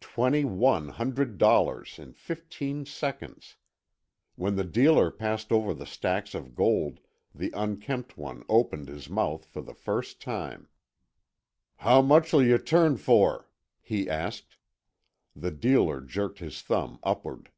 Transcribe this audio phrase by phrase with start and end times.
[0.00, 3.54] Twenty one hundred dollars in fifteen seconds!
[4.34, 6.98] When the dealer passed over the stacks of gold,
[7.32, 10.66] the unkempt one opened his mouth for the first time.
[11.76, 13.48] "How much'll yuh turn for?"
[13.80, 14.56] he asked.
[15.36, 17.50] The dealer jerked his thumb upward.